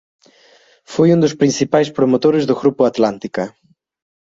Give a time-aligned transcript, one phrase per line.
[0.93, 3.43] Foi un dos principais promotores do Grupo Atlántica.